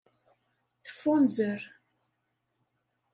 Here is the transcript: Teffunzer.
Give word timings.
Teffunzer. 0.83 1.61